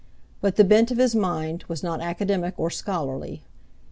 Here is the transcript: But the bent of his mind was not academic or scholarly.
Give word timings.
But 0.41 0.55
the 0.55 0.63
bent 0.63 0.89
of 0.89 0.97
his 0.97 1.13
mind 1.13 1.63
was 1.67 1.83
not 1.83 2.01
academic 2.01 2.55
or 2.57 2.71
scholarly. 2.71 3.43